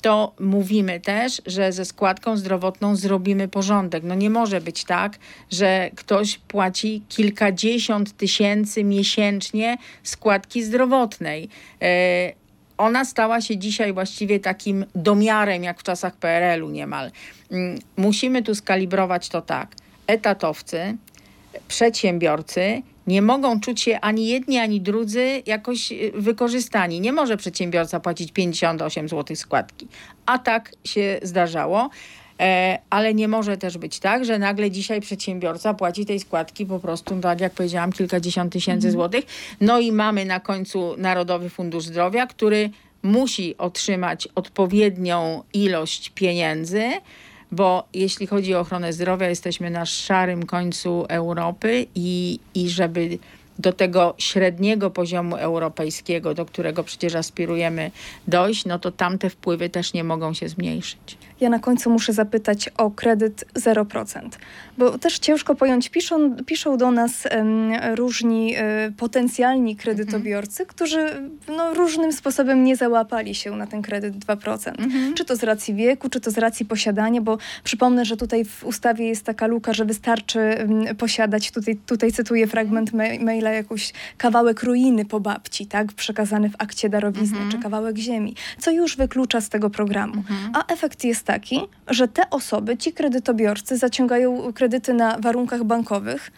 [0.04, 4.04] to mówimy też, że ze składką zdrowotną zrobimy porządek.
[4.04, 5.18] No nie może być tak,
[5.50, 11.48] że ktoś płaci kilkadziesiąt tysięcy miesięcznie składki zdrowotnej.
[11.82, 12.32] E,
[12.78, 17.10] ona stała się dzisiaj właściwie takim domiarem, jak w czasach PRL-u niemal.
[17.50, 19.74] Mm, Musimy tu skalibrować to tak.
[20.06, 20.96] Etatowcy,
[21.68, 27.00] przedsiębiorcy nie mogą czuć się ani jedni, ani drudzy jakoś y, wykorzystani.
[27.00, 29.88] Nie może przedsiębiorca płacić 58 zł składki.
[30.26, 31.90] A tak się zdarzało.
[32.40, 36.80] E, ale nie może też być tak, że nagle dzisiaj przedsiębiorca płaci tej składki po
[36.80, 39.24] prostu, tak jak powiedziałam, kilkadziesiąt tysięcy złotych.
[39.60, 42.70] No i mamy na końcu Narodowy Fundusz Zdrowia, który
[43.02, 46.82] musi otrzymać odpowiednią ilość pieniędzy,
[47.54, 53.18] bo jeśli chodzi o ochronę zdrowia, jesteśmy na szarym końcu Europy i, i żeby
[53.58, 57.90] do tego średniego poziomu europejskiego, do którego przecież aspirujemy
[58.28, 61.18] dojść, no to tamte wpływy też nie mogą się zmniejszyć.
[61.40, 64.28] Ja na końcu muszę zapytać o kredyt 0%,
[64.78, 70.68] bo też ciężko pojąć, piszą, piszą do nas um, różni um, potencjalni kredytobiorcy, mhm.
[70.68, 74.68] którzy no, różnym sposobem nie załapali się na ten kredyt 2%.
[74.78, 75.14] Mhm.
[75.14, 78.64] Czy to z racji wieku, czy to z racji posiadania, bo przypomnę, że tutaj w
[78.64, 84.62] ustawie jest taka luka, że wystarczy um, posiadać, tutaj, tutaj cytuję fragment maila, jakiś kawałek
[84.62, 87.52] ruiny po babci, tak, przekazany w akcie darowizny, mhm.
[87.52, 90.14] czy kawałek ziemi, co już wyklucza z tego programu.
[90.16, 90.52] Mhm.
[90.54, 96.30] A efekt jest taki, że te osoby, ci kredytobiorcy zaciągają kredyty na warunkach bankowych,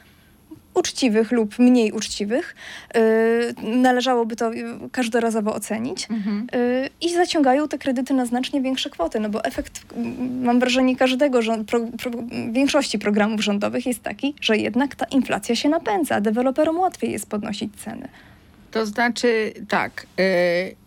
[0.77, 2.55] uczciwych lub mniej uczciwych.
[2.95, 4.51] Yy, należałoby to
[4.93, 6.11] każdorazowo ocenić.
[6.11, 6.47] Mhm.
[6.53, 9.81] Yy, I zaciągają te kredyty na znacznie większe kwoty, no bo efekt,
[10.43, 12.11] mam wrażenie, każdego, pro, pro,
[12.53, 17.29] większości programów rządowych jest taki, że jednak ta inflacja się napędza, a deweloperom łatwiej jest
[17.29, 18.09] podnosić ceny.
[18.71, 20.07] To znaczy tak,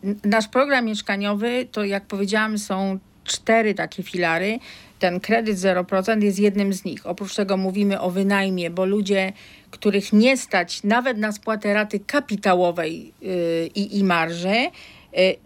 [0.04, 3.00] yy, nasz program mieszkaniowy to jak powiedziałam są
[3.30, 4.60] cztery takie filary.
[5.00, 7.08] Ten kredyt 0% jest jednym z nich.
[7.08, 9.34] Oprócz tego mówimy o wynajmie, bo ludzie,
[9.72, 14.72] których nie stać nawet na spłatę raty kapitałowej yy, i marży, E,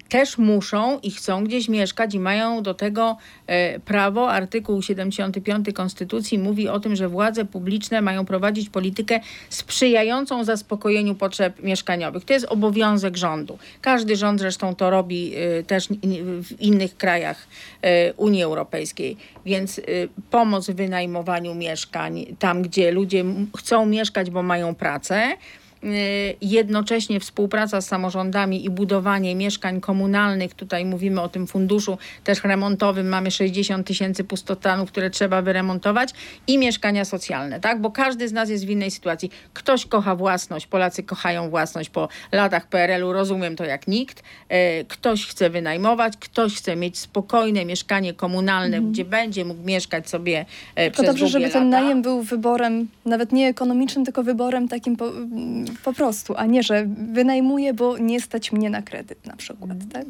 [0.09, 4.31] też muszą i chcą gdzieś mieszkać i mają do tego e, prawo.
[4.31, 11.63] Artykuł 75 Konstytucji mówi o tym, że władze publiczne mają prowadzić politykę sprzyjającą zaspokojeniu potrzeb
[11.63, 12.25] mieszkaniowych.
[12.25, 13.57] To jest obowiązek rządu.
[13.81, 15.87] Każdy rząd zresztą to robi e, też
[16.43, 17.47] w innych krajach
[18.17, 19.17] Unii Europejskiej.
[19.45, 19.81] Więc
[20.31, 23.25] pomoc w wynajmowaniu mieszkań tam, gdzie ludzie
[23.57, 25.62] chcą mieszkać, bo mają pracę Y,
[26.41, 30.53] jednocześnie współpraca z samorządami i budowanie mieszkań komunalnych.
[30.53, 33.09] Tutaj mówimy o tym funduszu też remontowym.
[33.09, 36.09] Mamy 60 tysięcy pustotanów, które trzeba wyremontować
[36.47, 37.81] i mieszkania socjalne, tak?
[37.81, 39.31] Bo każdy z nas jest w innej sytuacji.
[39.53, 44.19] Ktoś kocha własność, Polacy kochają własność po latach PRL-u, rozumiem to jak nikt.
[44.19, 48.93] Y, ktoś chce wynajmować, ktoś chce mieć spokojne mieszkanie komunalne, mhm.
[48.93, 50.45] gdzie będzie mógł mieszkać sobie
[50.79, 51.59] y, to przez dobrze, żeby lata.
[51.59, 55.11] ten najem był wyborem nawet nie ekonomicznym, tylko wyborem takim po,
[55.83, 60.05] po prostu, a nie, że wynajmuję, bo nie stać mnie na kredyt na przykład, tak?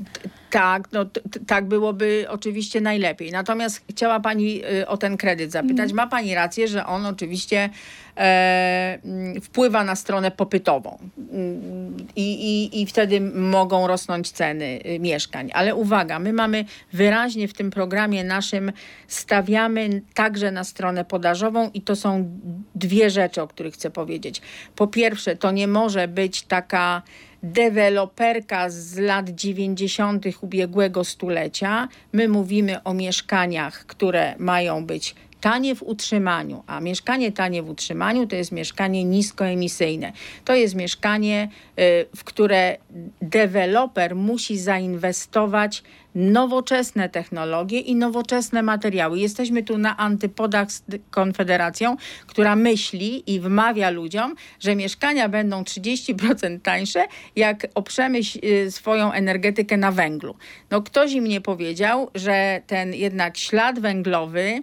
[0.54, 1.06] Tak, no
[1.48, 3.32] tak byłoby oczywiście najlepiej.
[3.32, 5.92] Natomiast chciała Pani y, o ten kredyt zapytać.
[5.92, 5.96] Mhm.
[5.96, 7.70] Ma Pani rację, że on oczywiście
[8.18, 10.98] e, mm, wpływa na stronę popytową
[11.32, 15.50] mm, I, i, i wtedy mogą rosnąć ceny y, mieszkań.
[15.54, 18.72] Ale uwaga, my mamy wyraźnie w tym programie naszym
[19.08, 22.40] stawiamy także na stronę podażową i to są
[22.76, 24.42] dwie rzeczy, o których chcę powiedzieć.
[24.76, 27.02] Po pierwsze, to nie może być taka
[27.44, 30.26] deweloperka z lat 90.
[30.42, 31.88] ubiegłego stulecia.
[32.14, 38.28] My mówimy o mieszkaniach, które mają być tanie w utrzymaniu, a mieszkanie tanie w utrzymaniu
[38.28, 40.12] to jest mieszkanie niskoemisyjne.
[40.46, 42.78] To jest mieszkanie, y, w które
[43.22, 45.84] deweloper musi zainwestować
[46.16, 49.20] nowoczesne technologie i nowoczesne materiały.
[49.20, 51.98] Jesteśmy tu na antypodach z Konfederacją,
[52.28, 59.78] która myśli i wmawia ludziom, że mieszkania będą 30% tańsze, jak oprzemy y, swoją energetykę
[59.78, 60.36] na węglu.
[60.72, 64.62] No ktoś im nie powiedział, że ten jednak ślad węglowy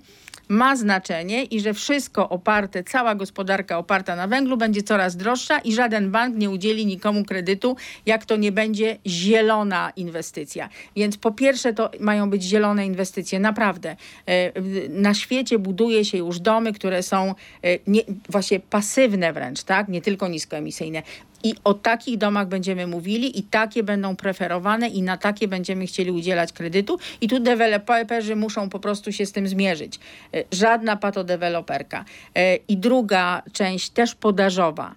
[0.51, 5.73] ma znaczenie i że wszystko oparte, cała gospodarka oparta na węglu będzie coraz droższa i
[5.73, 10.69] żaden bank nie udzieli nikomu kredytu, jak to nie będzie zielona inwestycja.
[10.97, 13.97] Więc po pierwsze to mają być zielone inwestycje, naprawdę.
[14.27, 14.53] E,
[14.89, 17.35] na świecie buduje się już domy, które są
[17.65, 19.89] e, nie, właśnie pasywne wręcz, tak?
[19.89, 21.03] nie tylko niskoemisyjne.
[21.45, 26.11] I o takich domach będziemy mówili i takie będą preferowane i na takie będziemy chcieli
[26.11, 26.99] udzielać kredytu.
[27.21, 29.99] I tu deweloperzy muszą po prostu się z tym zmierzyć.
[30.35, 32.05] E, żadna patodeweloperka.
[32.35, 34.95] E, I druga część też podażowa.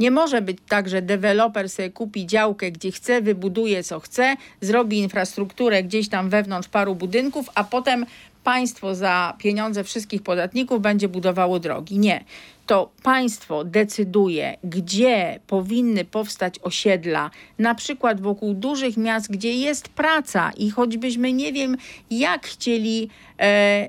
[0.00, 4.98] Nie może być tak, że deweloper sobie kupi działkę, gdzie chce, wybuduje co chce, zrobi
[4.98, 8.06] infrastrukturę gdzieś tam wewnątrz paru budynków, a potem
[8.44, 11.98] państwo za pieniądze wszystkich podatników będzie budowało drogi.
[11.98, 12.24] Nie
[12.70, 20.50] to państwo decyduje, gdzie powinny powstać osiedla, na przykład wokół dużych miast, gdzie jest praca
[20.56, 21.76] i choćbyśmy nie wiem,
[22.10, 23.08] jak chcieli
[23.40, 23.88] e,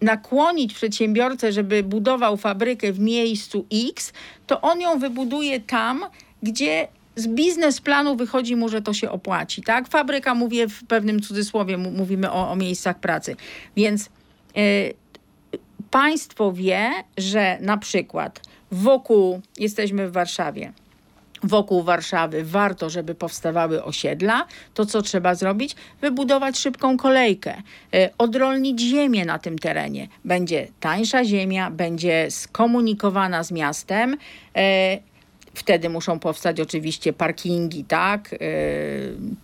[0.00, 4.12] nakłonić przedsiębiorcę, żeby budował fabrykę w miejscu X,
[4.46, 6.04] to on ją wybuduje tam,
[6.42, 9.62] gdzie z biznesplanu wychodzi mu, że to się opłaci.
[9.62, 9.88] Tak?
[9.88, 13.36] Fabryka, mówię w pewnym cudzysłowie, mówimy o, o miejscach pracy.
[13.76, 14.10] Więc
[14.56, 15.01] e,
[15.92, 20.72] państwo wie, że na przykład wokół, jesteśmy w Warszawie,
[21.42, 25.76] wokół Warszawy warto, żeby powstawały osiedla, to co trzeba zrobić?
[26.00, 27.62] Wybudować szybką kolejkę,
[27.94, 30.08] e, odrolnić ziemię na tym terenie.
[30.24, 34.16] Będzie tańsza ziemia, będzie skomunikowana z miastem.
[34.56, 34.98] E,
[35.54, 38.34] Wtedy muszą powstać oczywiście parkingi, tak?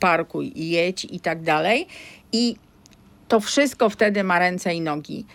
[0.00, 1.86] Parkuj i jedź i tak dalej.
[2.32, 2.56] I
[3.28, 5.26] to wszystko wtedy ma ręce i nogi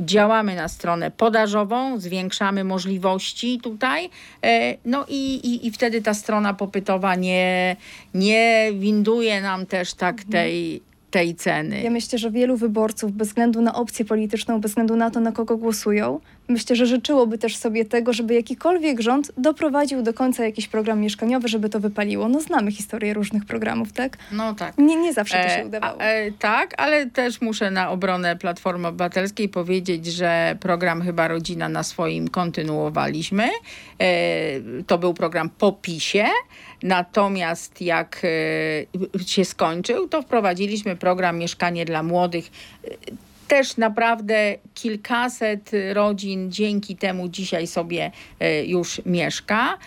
[0.00, 4.10] działamy na stronę podażową, zwiększamy możliwości tutaj,
[4.44, 7.76] e, no i, i, i wtedy ta strona popytowa nie,
[8.14, 11.82] nie winduje nam też tak tej tej ceny.
[11.82, 15.32] Ja myślę, że wielu wyborców, bez względu na opcję polityczną, bez względu na to, na
[15.32, 20.68] kogo głosują, myślę, że życzyłoby też sobie tego, żeby jakikolwiek rząd doprowadził do końca jakiś
[20.68, 22.28] program mieszkaniowy, żeby to wypaliło.
[22.28, 24.16] No znamy historię różnych programów, tak?
[24.32, 24.78] No tak.
[24.78, 26.00] Nie, nie zawsze to się e, udawało.
[26.00, 31.68] E, e, tak, ale też muszę na obronę Platformy Obywatelskiej powiedzieć, że program Chyba Rodzina
[31.68, 33.48] na swoim kontynuowaliśmy.
[34.00, 34.08] E,
[34.86, 36.26] to był program po PiSie,
[36.82, 38.22] natomiast jak
[39.18, 42.50] e, się skończył, to wprowadziliśmy program Mieszkanie dla Młodych
[43.48, 48.10] też naprawdę kilkaset rodzin dzięki temu dzisiaj sobie
[48.40, 49.78] e, już mieszka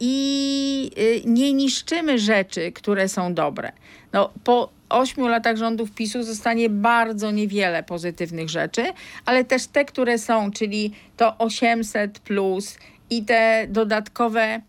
[0.00, 0.90] i
[1.24, 3.72] nie niszczymy rzeczy, które są dobre.
[4.12, 8.84] No, po ośmiu latach rządów PiSu zostanie bardzo niewiele pozytywnych rzeczy,
[9.24, 12.78] ale też te, które są, czyli to 800 plus
[13.10, 14.60] i te dodatkowe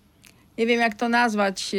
[0.59, 1.75] nie wiem jak to nazwać,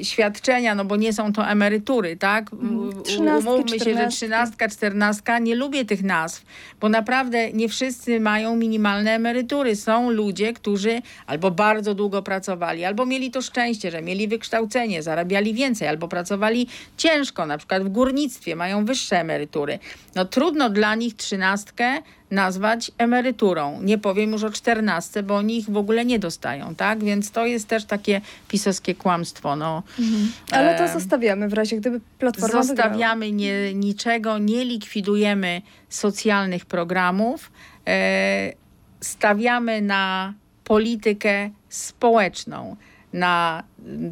[0.00, 2.52] e, świadczenia, no bo nie są to emerytury, tak?
[2.52, 3.38] Mhm.
[3.38, 6.44] Umówmy się, że trzynastka, czternastka, nie lubię tych nazw,
[6.80, 9.76] bo naprawdę nie wszyscy mają minimalne emerytury.
[9.76, 15.54] Są ludzie, którzy albo bardzo długo pracowali, albo mieli to szczęście, że mieli wykształcenie, zarabiali
[15.54, 19.78] więcej, albo pracowali ciężko, na przykład w górnictwie, mają wyższe emerytury.
[20.14, 23.82] No trudno dla nich trzynastkę nazwać emeryturą.
[23.82, 27.04] Nie powiem już o czternaste, bo oni ich w ogóle nie dostają, tak?
[27.04, 29.56] Więc to jest też takie pisowskie kłamstwo.
[29.56, 29.82] No.
[29.98, 30.32] Mhm.
[30.50, 37.52] Ale to zostawiamy w razie, gdyby Platforma Zostawiamy nie, niczego, nie likwidujemy socjalnych programów.
[37.86, 38.52] E,
[39.00, 42.76] stawiamy na politykę społeczną
[43.12, 43.62] na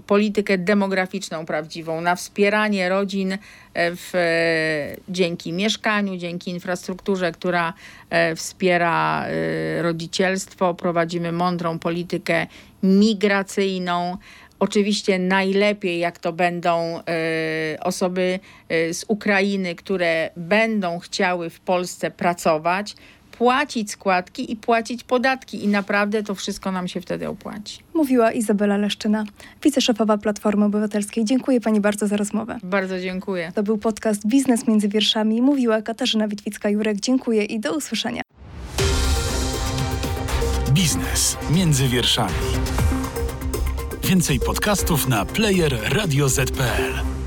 [0.06, 3.38] politykę demograficzną prawdziwą, na wspieranie rodzin e,
[3.74, 4.12] w,
[5.08, 7.72] dzięki mieszkaniu, dzięki infrastrukturze, która
[8.10, 10.74] e, wspiera e, rodzicielstwo.
[10.74, 12.46] Prowadzimy mądrą politykę
[12.82, 14.16] migracyjną.
[14.60, 17.00] Oczywiście najlepiej, jak to będą
[17.80, 22.94] osoby z Ukrainy, które będą chciały w Polsce pracować,
[23.38, 27.78] płacić składki i płacić podatki i naprawdę to wszystko nam się wtedy opłaci.
[27.94, 29.24] Mówiła Izabela Leszczyna,
[29.62, 31.24] wiceszefowa Platformy Obywatelskiej.
[31.24, 32.58] Dziękuję Pani bardzo za rozmowę.
[32.62, 33.52] Bardzo dziękuję.
[33.54, 35.42] To był podcast Biznes między wierszami.
[35.42, 37.00] Mówiła Katarzyna Witwicka-Jurek.
[37.00, 38.22] Dziękuję i do usłyszenia.
[40.70, 42.34] Biznes między wierszami.
[44.04, 47.17] Więcej podcastów na player radioz.pl.